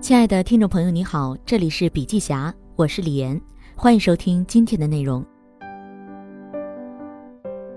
[0.00, 3.38] 亲爱的听众朋友，你好，这里是笔记侠，我是李岩，
[3.74, 5.26] 欢迎收听今天的内容。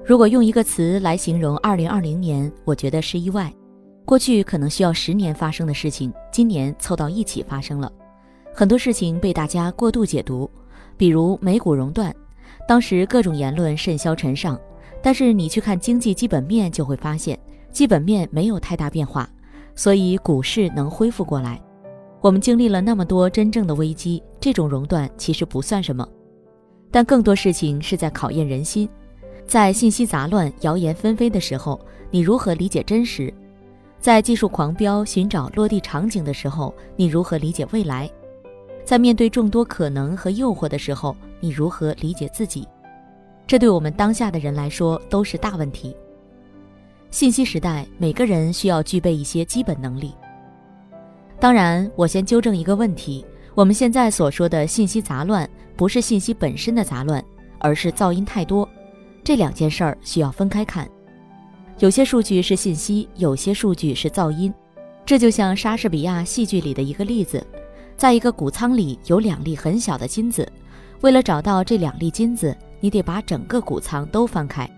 [0.06, 3.52] 如果用一个词来形容2020年，我觉得是意外。
[4.06, 7.92] 过去可能需要十年发生的事情，今年凑到一起发生了。
[8.54, 10.50] 很多事情被大家过度解读，
[10.96, 12.16] 比如美股熔断，
[12.68, 14.58] 当时各种言论甚嚣尘上，
[15.02, 17.38] 但是你去看经济基本面，就会发现
[17.72, 19.28] 基本面没有太大变化，
[19.76, 21.60] 所以股市能恢复过来。
[22.22, 26.08] 我们经历了那么多真正的危机，这种熔断其实不算什么，
[26.92, 28.88] 但更多事情是在考验人心。
[29.48, 31.80] 在信息杂乱、谣言纷飞的时候，
[32.12, 33.34] 你如何理解真实？
[34.00, 38.08] 在技术狂飙、寻找落地场景的时候，你如何理解未来？
[38.86, 42.68] 在面对众多可能和诱惑的时候，你如何理解自己？
[43.48, 45.96] 这对我们当下的人来说都是大问题。
[47.10, 50.14] 信息时代，每个人需要具备一些基本能力。
[51.42, 57.22] 当然，我先纠正一个问题：我们现在所说的信息杂乱，不是信息本身的杂乱，
[57.58, 58.70] 而是噪音太多。
[59.24, 60.88] 这两件事儿需要分开看。
[61.80, 64.54] 有些数据是信息，有些数据是噪音。
[65.04, 67.44] 这就像莎士比亚戏剧里的一个例子：
[67.98, 70.48] 在一个谷仓里有两粒很小的金子，
[71.02, 74.70] 为了找到这两粒金子，你得把整个谷仓都翻开。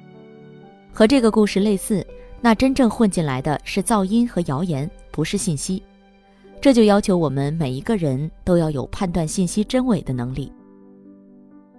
[0.93, 2.07] 和这个故事类似，
[2.39, 5.83] 那真正混进来的是噪音和谣言，不是信息。
[6.63, 10.49] 这就要求我们每一个人都要有判断信息真伪的能力。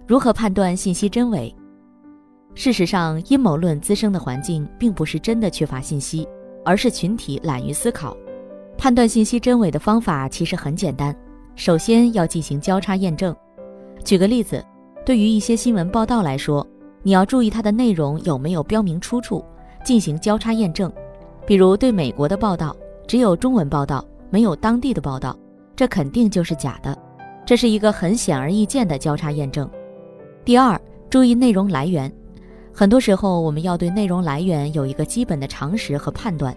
[0.05, 1.51] 如何判断信息真伪？
[2.53, 6.27] 事实上，阴谋论滋生的环境并不是真的缺乏信息，
[6.63, 8.15] 而是群体懒于思考。
[8.77, 11.17] 判断信息真伪的方法其实很简单，
[11.55, 13.35] 首先要进行交叉验证。
[14.03, 14.63] 举个例子，
[15.03, 16.63] 对于一些新闻报道来说，
[17.01, 19.43] 你要注意它的内容有没有标明出处，
[19.83, 20.93] 进行交叉验证。
[21.43, 22.75] 比如对美国的报道，
[23.07, 24.05] 只有中文报道。
[24.29, 25.37] 没有当地的报道，
[25.75, 26.97] 这肯定就是假的。
[27.45, 29.69] 这是一个很显而易见的交叉验证。
[30.43, 32.11] 第二，注意内容来源。
[32.73, 36.55] 很多时候，我们要对内容来源有一个基本的常识和判断。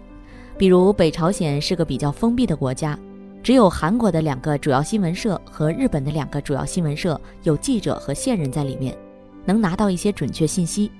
[0.57, 2.99] 比如，北朝鲜是个比较封闭的国家，
[3.41, 8.97] 只有韩国的两个主要新闻社和日本的两个主要新闻社有记者和线人在里面，
[9.45, 10.91] 能拿到一些准确信息。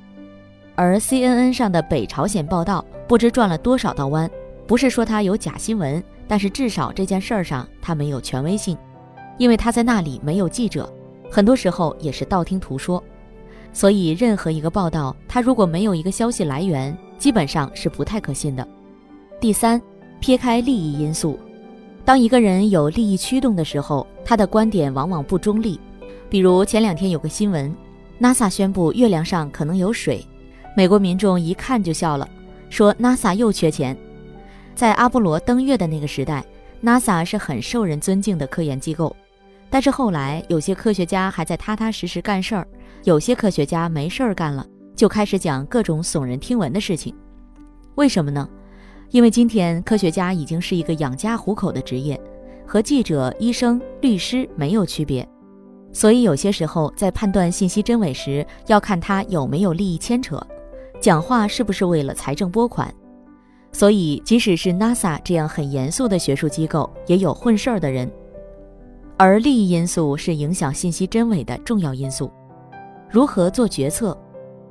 [0.75, 4.29] 而 CNN 上的北朝鲜报道，不知转了多少道弯，
[4.65, 6.01] 不是说它有假新闻。
[6.29, 8.77] 但是至少这件事儿上他没有权威性，
[9.39, 10.87] 因为他在那里没有记者，
[11.31, 13.03] 很多时候也是道听途说。
[13.73, 18.67] 所以任何一个报道，他如果没有一个消息来源，基本上是不太可信的。
[19.41, 19.81] 第三，
[20.19, 21.39] 撇开利益因素，
[22.05, 25.79] 当一个人有利益驱动的时候，他的观点往往不中立。
[26.29, 27.75] 比如前两天有个新闻
[28.21, 30.23] ，NASA 宣布月亮上可能有水，
[30.77, 32.29] 美国民众一看就笑了，
[32.69, 33.97] 说 NASA 又缺钱。
[34.79, 36.41] 在阿波罗登月的那个时代
[36.81, 39.13] ，NASA 是很受人尊敬的科研机构。
[39.69, 42.65] 但是后来，有些科学家还在踏踏实实干事儿，
[43.03, 47.13] 有些科学家没事儿干了，就开始讲各种耸人听闻的事情。
[47.95, 48.47] 为什么呢？
[49.09, 52.17] 因为今天科学家已经是一个养家糊口的职业，
[52.65, 55.27] 和记者、医生、律师没有区别。
[55.91, 60.41] 所以有些时候在判断信息真伪时，要看他有没有利益牵扯，
[61.01, 62.89] 讲话是不是为了财政拨款。
[63.71, 68.09] 所以，即使是 NASA 这样很严肃的学术机构，也有混事儿的人。
[69.15, 72.31] 而利益因素是影响信息真伪的重要因素。
[73.09, 74.17] 如何做决策？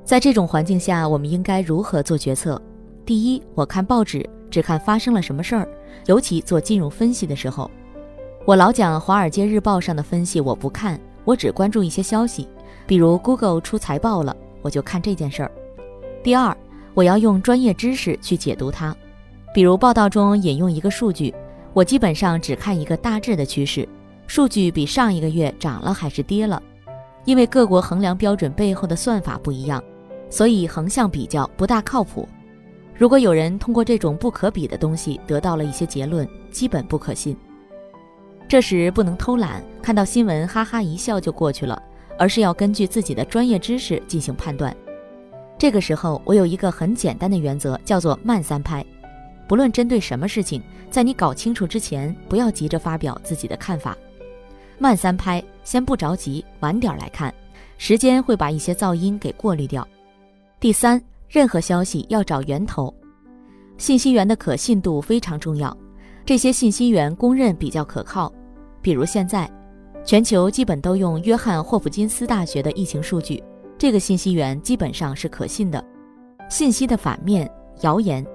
[0.03, 2.61] 在这种环境下，我们应该如何做决策？
[3.05, 5.67] 第一，我看报纸，只看发生了什么事儿，
[6.07, 7.69] 尤其做金融分析的时候，
[8.45, 12.47] 我老讲《华尔街日报》上的分析，我不看，我只关注一些消息，
[12.85, 15.51] 比如 Google 出财报了，我就看这件事儿。
[16.21, 16.55] 第二。
[16.99, 18.93] 我要用专业知识去解读它，
[19.53, 21.33] 比如报道中引用一个数据，
[21.71, 23.87] 我基本上只看一个大致的趋势，
[24.27, 26.61] 数据比上一个月涨了还是跌了，
[27.23, 29.81] 因为各国衡量标准背后的算法不一样，
[30.29, 32.27] 所以横向比较不大靠谱。
[32.93, 37.33] 如果有人通过这种不可比的东西得到了一些结论，基本不可信。
[38.45, 41.81] 这时不能偷懒，看到新闻哈哈一笑就过去了，
[42.17, 44.75] 而是要根据自己的专业知识进行判断。
[45.59, 48.83] 这个时候，我有一个很简单的原则，叫做慢三拍。
[49.45, 53.97] 不论针对什么事情，在你搞清楚之前，不要急着发表自己的看法。
[54.77, 57.33] 慢三拍，先不着急，晚点来看，
[57.77, 59.85] 时间会把一些噪音给过滤掉。
[60.61, 62.93] 第三，任何消息要找源头，
[63.77, 65.75] 信息源的可信度非常重要。
[66.25, 68.31] 这些信息源公认比较可靠，
[68.81, 69.51] 比如现在，
[70.05, 73.43] 全球基本都用约翰霍普金斯大学的疫情数据。
[73.79, 75.81] 这个信息源基本上是可信的。
[76.49, 77.49] 信息的反面，
[77.79, 78.25] 谣言。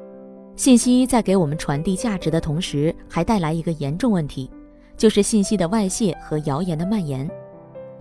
[0.56, 4.50] 信息在给我们传递价值的同时，还带来一个严重问题，
[4.96, 7.30] 就是信息的外泄和谣言的蔓延。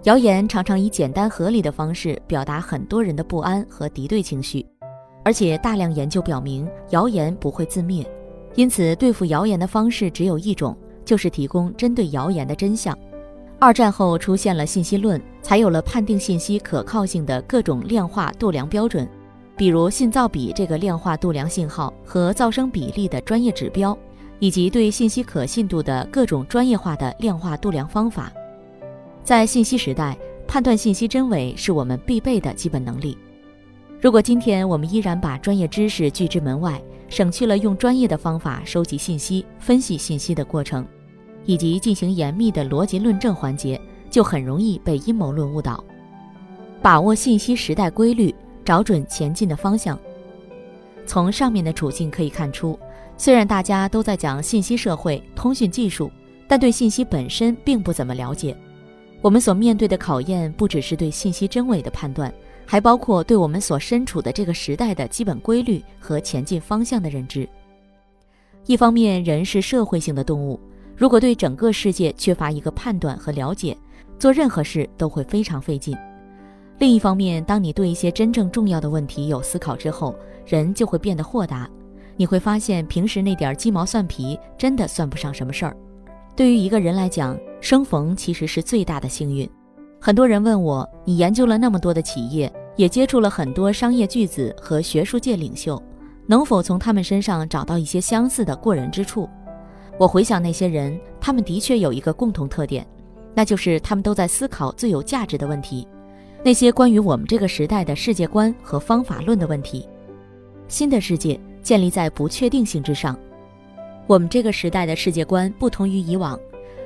[0.03, 4.65] 谣言常常以简单合理的方式表达很多人的不安和敌对情绪，
[5.25, 8.09] 而且大量研究表明，谣言不会自灭。
[8.55, 12.97] 因此，对付谣言的方式只有一种，就是提供针对谣言的真相。
[13.63, 19.07] 二战后出现了信息论，才有了判定信息可靠性的各种量化度量标准，
[19.55, 23.97] 比如信噪比这个量化度量信号和噪声比例的专业指标，
[24.39, 28.33] 以及对信息可信度的各种专业化的量化度量方法。
[29.23, 33.17] 在信息时代，判断信息真伪是我们必备的基本能力。
[34.01, 40.85] 如果今天我们依然把专业知识拒之门外，省去了用专业的方法收集信息、分析信息的过程，
[41.45, 43.79] 以及进行严密的逻辑论证环节，
[44.09, 45.83] 就很容易被阴谋论误导。
[46.81, 48.33] 把握信息时代规律，
[48.65, 49.97] 找准前进的方向。
[51.05, 52.77] 从上面的处境可以看出，
[53.17, 56.09] 虽然大家都在讲信息社会、通讯技术，
[56.47, 58.55] 但对信息本身并不怎么了解。
[59.21, 62.33] 我们所面对的考验不只是对信息真伪的判断，
[62.65, 67.47] 还包括对我们所身处的这个时代的基本规律和前进方向的认知。
[68.65, 70.59] 一方面，人是社会性的动物，
[70.95, 73.77] 如果对整个世界缺乏一个判断和了解，
[74.19, 75.97] 做任何事都会非常费劲。
[76.77, 81.69] 另一方面，当你对一些真正重要的问题有思考之后，人就会变得豁达。
[82.15, 85.75] 你会发现，平时那点鸡毛蒜皮真的算不上什么事儿。
[86.35, 89.49] 对于一个人来讲，生逢其实是最大的幸运。
[89.99, 95.81] 很多人问我，你研究了那么多的企业，也接触了很多商业巨子和学术界领袖，
[96.27, 99.29] 能否从他们身上找到一些相似的过人之处？
[99.97, 102.85] 我回想那些人，他们的确有一个共同特点，
[103.33, 105.87] 那就是他们都在思考最有价值的问题，
[106.43, 109.87] 那些关于我们这个时代的世界观和方法论的问题。
[110.67, 113.17] 新的世界建立在不确定性之上。
[114.07, 116.37] 我们这个时代的世界观不同于以往，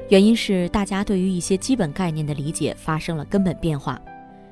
[0.10, 4.00] 原因是大家对于一些基本概念的理解发生了根本变化。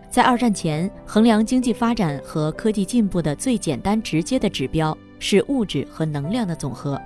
[0.09, 6.99] 在二战前，衡量经济发展和科技进步的最简单直接的指标是物质和能量的总和，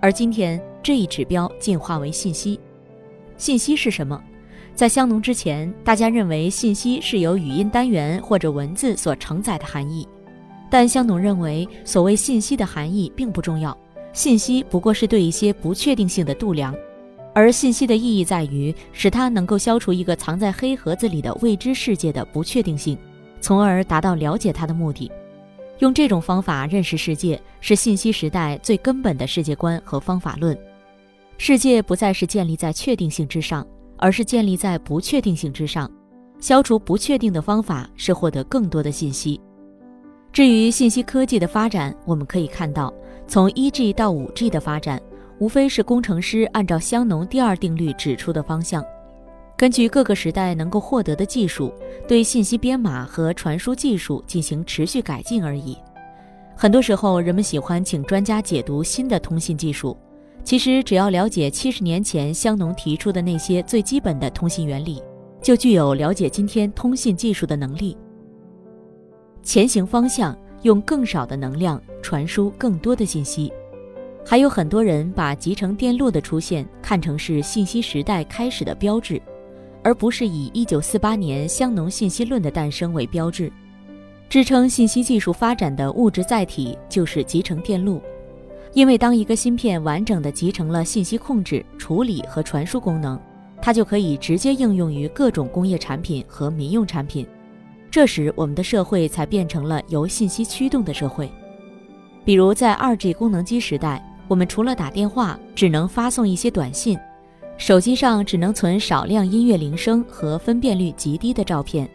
[0.00, 2.60] 而今天这一指标进化为信息。
[3.38, 4.22] 信息是什么？
[4.74, 10.06] 在香农之前，大家认为信息是由语音单元或者文字所承载的含义，
[10.70, 13.74] 但香农认为，所谓信息的含义并不重要。
[14.12, 16.74] 信息不过是对一些不确定性的度量，
[17.32, 22.98] 而信息的意义在于使它能够消除一个藏在黑盒子里的未知世界的不确定性，
[23.40, 25.10] 从而达到了解它的目的。
[25.78, 30.56] 用这种方法认识世界，是信息时代最根本的世界观和方法论。
[31.36, 33.66] 世界不再是建立在确定性之上，
[33.96, 35.90] 而是建立在不确定性之上。
[36.40, 39.40] 消除不确定的方法是获得更多的信息。
[40.32, 42.92] 至于信息科技的发展，我们可以看到。
[43.26, 45.00] 从 1G 到 5G 的发展，
[45.38, 48.84] 无非是工程师按照香农第二定律指出的方向，
[49.56, 51.72] 根据各个时代能够获得的技术，
[52.06, 55.78] 对信息编码和传输技术进行持续改进而已。
[56.54, 59.96] 很多时候，人们喜欢请专家解读新的通信技术，
[60.44, 65.02] 其实只要了解七十年前香农提出的那些最基本的通信原理，
[65.42, 67.96] 就具有了解今天通信技术的能力。
[69.42, 70.36] 前行方向。
[70.64, 73.52] 用更少的能量传输更多的信息，
[74.24, 79.20] 还有很多人把集成电路的出现看成是信息时代开始的标志，
[79.82, 83.52] 而不是以1948年香农信息论的诞生为标志。
[84.30, 88.00] 支撑信息技术发展的物质载体就是集成电路，
[88.74, 93.18] 因为当一个芯片完整的集成了信息控制、处理和传输功能，
[93.62, 97.24] 它就可以直接应用于各种工业产品和民用产品。
[97.88, 101.30] 这时，我们的社会才变成了由信息驱动的社会。
[102.24, 106.96] 比如，在二 G 功能机时代，我们除了打电话，只能发送一些短信；
[107.56, 111.88] 手机上只能存少量音乐铃声和分辨率极低的照片。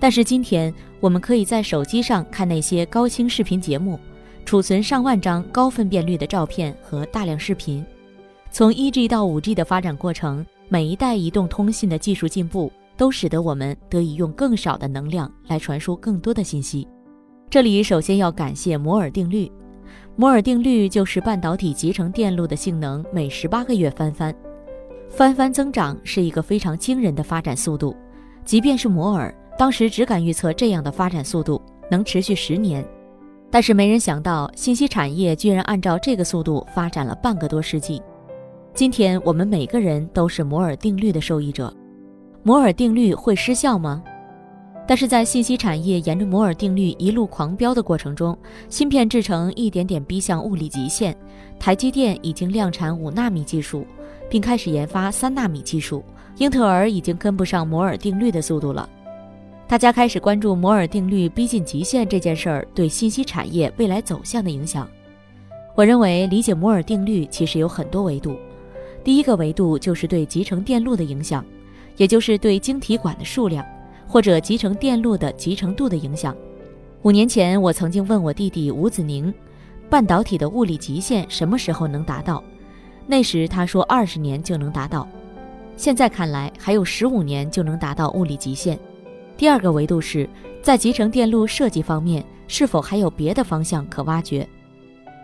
[0.00, 4.00] 但是今天，我们可以在手机上看那些高清视频节目，
[4.48, 7.84] 储存上万张高分辨率的照片和大量视频。
[8.50, 12.72] 从一 G 到五 G 的发展过程，每一代移动通信的技术进步。
[12.96, 16.88] 都使得我们得以用更少的能量来传输更多的信息。
[17.50, 19.52] 这里首先要感谢摩尔定律。
[20.16, 24.34] 摩尔定律就是半导体集成电路的性能每十八个月翻番，
[25.10, 27.94] 翻番增长是一个非常惊人的发展速度。
[28.46, 32.82] 即便是摩尔当时只敢预测这样的发展速度能持续十年，
[33.50, 38.02] 但是没人想到信息产业居然按照这个速度发展了半个多世纪。
[38.74, 41.72] 今天我们每个人都是摩尔定律的受益者。
[42.42, 44.02] 摩尔定律会失效吗？
[44.86, 48.36] 但是在信息产业沿着摩尔定律一路狂飙的过程中，
[48.70, 51.14] 芯片制成一点点逼向物理极限。
[51.58, 53.84] 台积电已经量产五纳米技术，
[54.30, 56.02] 并开始研发三纳米技术，
[56.36, 58.88] 英特尔已经跟不上摩尔定律的速度了。
[59.68, 64.88] 大家开始关注摩尔定律逼近极限这件事儿对信息产业未来走向的影响。
[65.74, 68.34] 我认为理解摩尔定律其实有很多维度，
[69.04, 71.44] 第一个维度就是对集成电路的影响，
[71.98, 73.62] 也就是对晶体管的数量
[74.06, 76.34] 或者集成电路的集成度的影响。
[77.02, 79.32] 五年前，我曾经问我弟弟吴子宁，
[79.90, 82.42] 半导体的物理极限什么时候能达到？
[83.06, 85.06] 那时他说二十年就能达到。
[85.76, 88.78] 现在看来，还有十五年就能达到物理极限。
[89.38, 90.28] 第二个维度是
[90.60, 94.46] 在集成电路设计方面，是否还有别的方向可挖掘？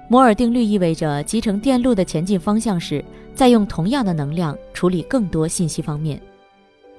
[0.09, 3.05] 摩尔定律意味着集成电路的前进方向是
[3.35, 6.23] 在用同样的能量处理更多信息方面。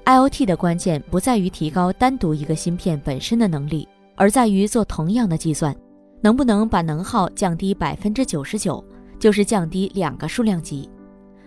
[0.04, 5.74] IOT 的关键不在于提高单独一个芯片本身的能力，而在于做同样的计算，
[6.20, 8.84] 能不能把能耗降低百分之九十九，
[9.18, 10.86] 就是降低两个数量级。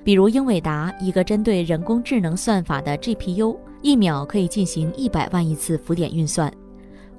[0.04, 3.56] 比如英伟达一个针对人工智能算法的 GPU。
[3.82, 6.52] 一秒可以进行一百万亿次浮点运算。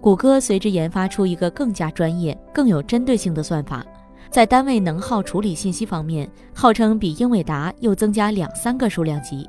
[0.00, 3.84] 谷歌随之研发出一个更加专业、更有针对性的算法，
[4.30, 9.48] 在单位能耗处理信息方面，号称比英伟达又增加两三个数量级。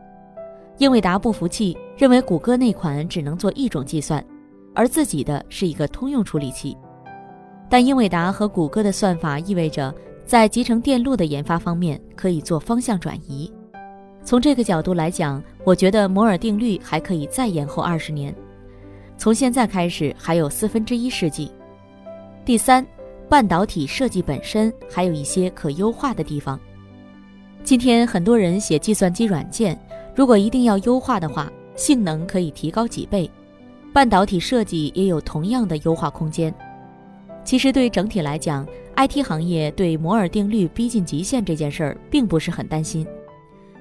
[0.78, 4.24] 英伟达不服气，认为谷歌那款只能做一种计算，
[4.74, 6.76] 而自己的是一个通用处理器。
[7.70, 9.94] 但英伟达和谷歌的算法意味着，
[10.26, 13.50] 在集成电路的研发方面可以做方向转移。
[14.24, 18.34] 从这个角度来讲，我觉得摩尔定律还可以再延后二十年，
[19.18, 21.52] 从现在开始还有四分之一世纪。
[22.46, 22.86] 第三，
[23.28, 26.60] 半导体设计本身还有一些可优化的地方。
[27.64, 29.78] 今天很多人写计算机软件，
[30.16, 33.30] 如果一定要优化的话，性能可以提高几倍，
[33.92, 36.54] 半导体设计也有同样的优化空间。
[37.44, 43.06] 其实对整体来讲，IT 行业对摩尔定律逼近极限这件事儿并不是很担心。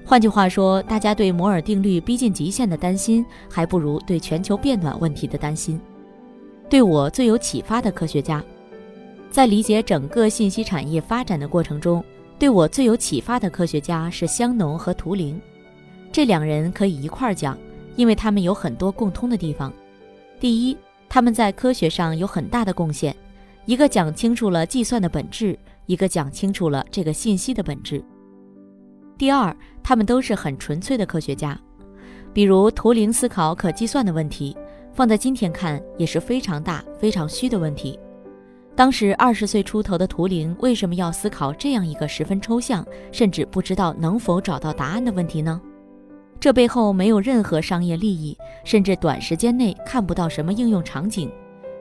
[0.03, 5.79] 换句话说，大家对摩尔定律逼近极限的担心，还不如对全球变暖问题的担心。
[6.69, 8.43] 对我最有启发的科学家，
[9.29, 12.03] 在理解整个信息产业发展的过程中，
[12.37, 15.39] 对我最有启发的科学家是香农和图灵。
[16.11, 17.57] 这两人可以一块儿讲，
[17.95, 19.71] 因为他们有很多共通的地方。
[20.41, 20.77] 第一，
[21.07, 23.15] 他们在科学上有很大的贡献，
[23.65, 28.03] 一个讲清楚了计算的本质，一个讲清楚了这个信息的本质。
[29.21, 31.55] 第二，他们都是很纯粹的科学家，
[32.33, 34.57] 比如图灵思考可计算的问题，
[34.95, 37.99] 放在今天看也是非常大、非常虚的问题。
[38.75, 45.61] 当时二十岁出头的图灵为什么要思考这样一个十分抽象，甚至不知道能否找到答案的问题呢？
[46.39, 48.35] 这背后没有任何商业利益，
[48.65, 51.31] 甚至短时间内看不到什么应用场景，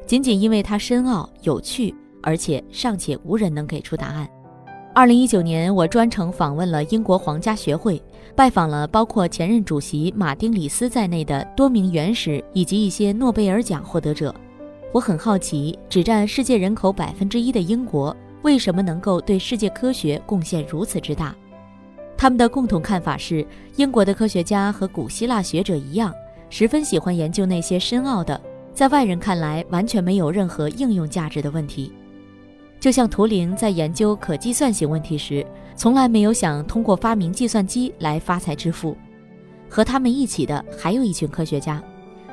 [0.04, 4.28] 仅仅因为它深奥有趣，而且尚且无人能给出答案。
[4.92, 8.02] 二零一九年，我专程访问了英国皇家学会，
[8.34, 14.34] 拜访了包括前任主席马丁·里斯在内的多名原始以及一些诺贝尔奖获得者。
[14.92, 21.32] 我很好奇，只占世界人口百分之一的英国，为什么能够对世界科学贡献如此之大？
[22.16, 26.12] 他们的共同看法是，英国的科学家和古希腊学者一样，
[26.48, 28.38] 十分喜欢研究那些深奥的，
[28.74, 31.92] 在外人看来完全没有任何应用价值的问题。
[32.80, 35.46] 就像图灵在研究可计算性问题时，
[35.76, 38.96] 从来没有想通过发明计算机来发财致富。
[39.68, 41.80] 和他们一起的还有一群科学家。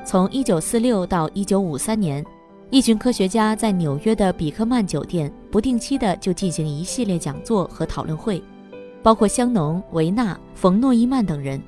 [0.05, 2.25] 从1946到1953年，
[2.69, 8.41] 一群科学家在纽约的比克曼酒店不定期的就进行一系列讲座和讨论会，
[9.03, 11.61] 包括香农、维纳、冯诺依曼等人。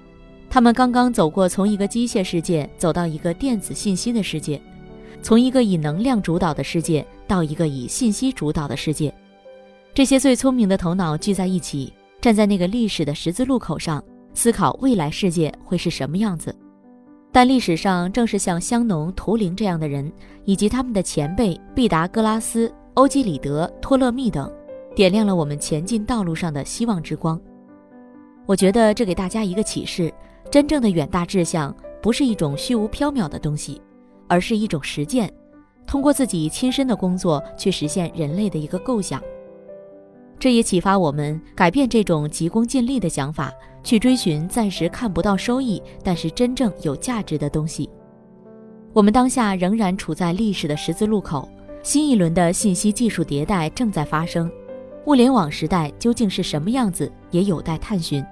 [0.50, 4.59] 他们刚刚走过从一个机械世界走到一个电子信息的世界。
[5.21, 9.13] 从一个以能量主导的世界到一个以信息主导的世界，
[9.93, 16.55] 这些最聪明的头脑聚在一起，站在那个历史的十字路口上，思考未来世界会是什么样子。
[17.31, 20.11] 但历史上正是像香农、图灵这样的人，
[20.45, 24.51] 以及他们的前辈毕达哥拉斯、欧几里得、托勒密等，
[24.95, 27.39] 点亮了我们前进道路上的希望之光。
[28.47, 30.11] 我觉得这给大家一个启示：
[30.49, 33.79] 真正的远大志向不是一种虚无缥缈的东西。
[34.29, 35.29] 而是一种实践，
[35.86, 39.21] 通过自己亲身的工作去实现人类的一个构想。
[40.38, 43.51] 这也启发我们改变这种急功近利的想法，
[43.83, 47.89] 去追寻暂时看不到收益，但是真正有价值的东西。
[48.93, 51.50] 我们当下仍然处在历史的十字路口，
[51.83, 54.50] 新一轮的信息技术迭代正在发生，
[55.07, 58.24] 物联网时代究竟是什么样子，也有待探寻。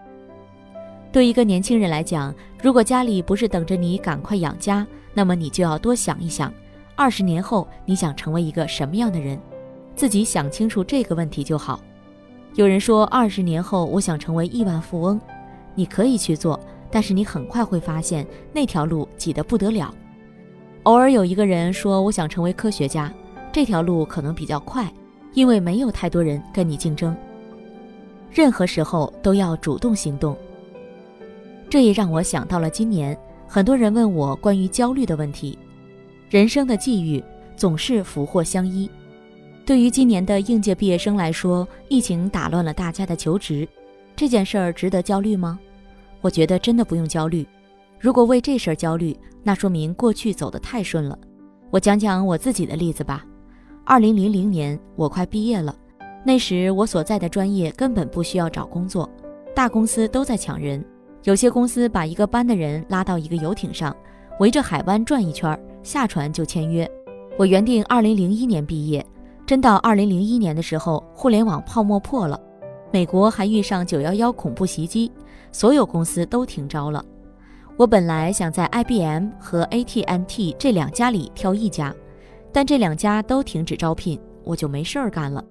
[1.17, 2.31] 对一个年轻人来讲，
[2.61, 6.53] 如果家里不是等着你赶快养家，那么你就要多想一想，
[6.95, 9.35] 二十年后你想成为一个什么样的人，
[9.95, 11.79] 自己想清楚这个问题就好。
[12.53, 15.19] 有人说二十年后我想成为亿万富翁，
[15.73, 16.59] 你可以去做，
[16.91, 19.91] 但是你很快会发现那条路挤得不得了。
[20.83, 23.11] 偶尔有一个人说我想成为科学家，
[23.51, 24.87] 这条路可能比较快，
[25.33, 27.17] 因为没有太多人跟你竞争。
[28.31, 30.37] 任何时候都要主动行动。
[31.69, 35.57] 这也让我想到了今年，很多人问我关于焦虑的问题。
[36.29, 37.23] 人生的际遇
[37.55, 38.89] 总是福祸相依。
[39.65, 43.67] 对于今年的应届毕业生来说，疫情打乱了大家的求职，
[44.15, 45.59] 这件事儿值得焦虑吗？
[46.21, 47.45] 我觉得真的不用焦虑。
[47.99, 51.19] 如果为这事儿焦虑，那说明过去走得太顺了。
[51.69, 53.25] 我讲讲我自己的例子吧。
[53.83, 55.75] 二零零零年，我快毕业了。
[56.23, 59.09] 那时我所在的专业根本不需要找工作，
[59.53, 60.83] 大公司都在抢人。
[61.27, 63.93] 有些公司把一个班的人拉到一个游艇上，
[64.39, 66.89] 围着海湾转一圈，下船就签约。
[67.37, 69.05] 我原定二零零一年毕业，
[69.45, 72.39] 真到二零零一年的时候，互联网泡沫破了，
[72.93, 75.11] 美国还遇上九幺幺恐怖袭击，
[75.51, 77.03] 所有公司都停招了。
[77.75, 81.93] 我本来想在 IBM 和 AT&T 这两家里挑一家，
[82.53, 85.43] 但这两家都停止招聘，我就没事儿干了。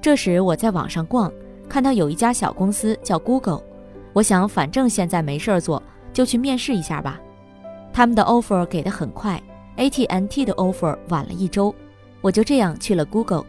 [0.00, 1.32] 这时我在网上逛，
[1.68, 3.62] 看到有一家小公司叫 Google，
[4.16, 7.20] 我想反正现在没事儿做，就去面试一下吧。
[7.92, 9.38] 他们的 offer 给的很快
[9.76, 11.74] ，AT&T 的 offer 晚了一周，
[12.22, 13.44] 我就这样去了 Google。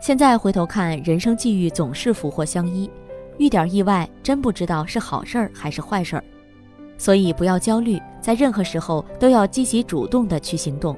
[0.00, 2.90] 现在回头看，人生际遇总是福祸相依，
[3.36, 6.24] 遇点意外真不知道是好事儿还是坏事儿，
[6.96, 10.96] 所以不要焦虑，在任何时候都要积极主动的去行动。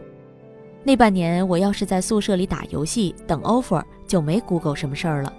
[0.84, 5.32] 那半年，我要是在宿舍里打游戏等 offer，就没 Google 什么事儿了。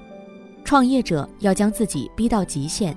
[0.65, 2.93] 创业者要将自己逼到极限。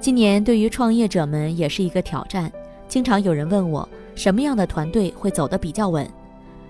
[0.00, 2.50] 今年对于创业者们也是一个挑战。
[2.86, 6.08] 经常有人问我，什么样的团队会走得比较稳？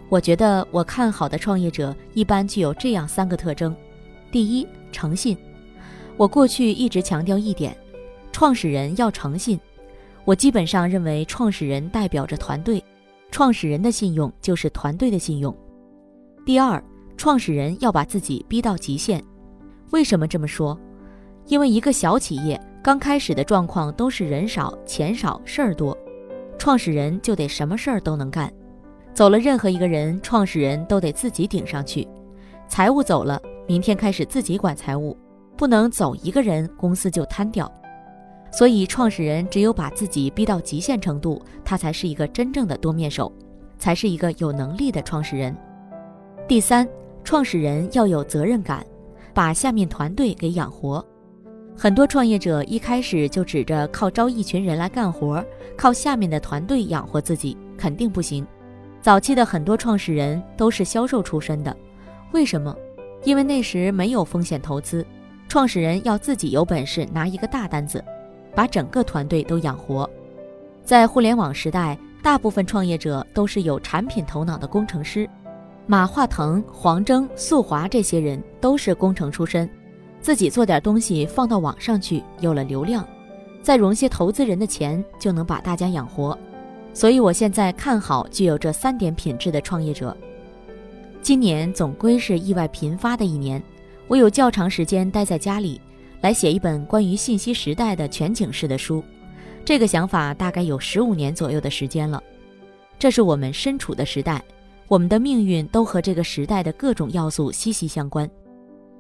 [0.09, 3.77] 我觉得我看好的创业者一般具有这样三个特征：
[4.33, 5.37] 第一，诚信。
[6.17, 7.77] 我过去一直强调一点，
[8.33, 9.61] 创始人要诚信。
[10.25, 12.83] 我基本上认为，创始人代表着团队。
[13.31, 15.55] 创始人的信用就是团队的信用。
[16.47, 16.83] 第二，
[17.19, 19.23] 创始人要把自己逼到极限。
[19.91, 20.77] 为什么这么说？
[21.47, 25.95] 因为一个小企业刚开始的状况都是人少、钱少、事儿多，
[26.59, 28.51] 创始人就得什么事儿都能干。
[29.13, 32.09] 走了任何一个人，创始人都得自己顶上去。
[32.67, 35.15] 财务走了，明天开始自己管财务，
[35.55, 37.71] 不能走一个人，公司就瘫掉。
[38.51, 43.31] 所以，创始人只有把自己逼到极限程度，他才是一个真正的多面手，
[43.79, 45.55] 才是一个有能力的创始人。
[46.49, 46.89] 第三，
[47.23, 48.83] 创始人要有责任感，
[49.35, 51.05] 把下面团队给养活。
[51.81, 55.45] 很多创业者一开始就指着靠招一群人来干活，
[55.77, 58.45] 靠下面的团队养活自己，肯定不行。
[59.01, 61.75] 早期的很多创始人都是销售出身的，
[62.33, 62.75] 为什么？
[63.23, 65.07] 因为那时没有风险投资，
[65.49, 68.05] 创始人要自己有本事拿一个大单子。
[68.57, 70.09] 把整个团队都养活，
[70.83, 75.31] 在互联网时代，大部分创业者都是有产品头脑的工程师。
[75.87, 79.71] 马化腾、黄峥、速滑这些人都是工程出身，
[80.21, 83.07] 自己做点东西放到网上去，有了流量，
[83.63, 86.37] 再融些投资人的钱，就能把大家养活。
[86.93, 90.17] 所以，我现在看好具有这三点品质的创业者。
[91.23, 93.63] 今年总归是意外频发的一年，
[94.07, 95.81] 我有较长时间待在家里。
[96.21, 99.05] 来写一本关于信息时代的全景式的书，
[99.65, 102.21] 这个想法大概有十五年左右的时间了。
[102.99, 104.43] 这是我们身处的时代，
[104.89, 108.29] 我们的命运都和这个时代的各种要素息息相关。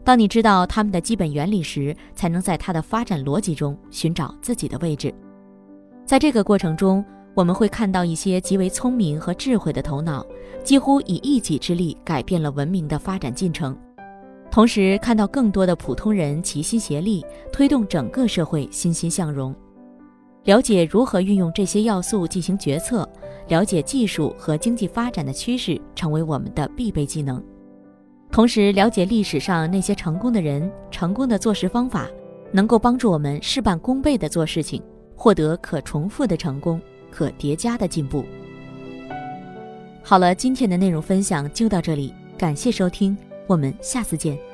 [0.08, 5.12] 当你知道它们的基本原理时，才能在它的发展逻辑中寻找自己的位置。
[6.06, 10.24] 在这个过程中，我们会看到一些极为聪明和智慧的头脑，
[10.64, 13.78] 几乎以一己之力改变了文明的发展进程。
[14.50, 19.54] 同时看到更多的普通人齐心协力，推动整个社会欣欣向荣。
[20.44, 23.06] 了解如何运用这些要素进行决策，
[23.48, 27.44] 了解技术和经济发展的趋势，成为我们的必备技能。
[28.30, 32.06] 同时，了解历史上那些成功的人、成功的做事方法，
[32.52, 34.82] 能够帮助我们事半功倍地做事情，
[35.16, 38.24] 获得可重复的成功、可叠加的进步。
[40.02, 43.16] 好了，今天的内容分享就到这里，感谢收听。
[43.46, 44.47] 我们下次见。